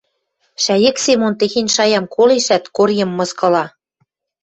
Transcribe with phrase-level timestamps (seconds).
[0.63, 3.65] Шӓйӹк Семон техень шаям колешӓт, Корьем мыскыла: